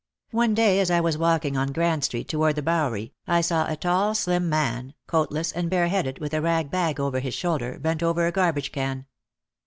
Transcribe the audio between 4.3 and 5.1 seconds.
man,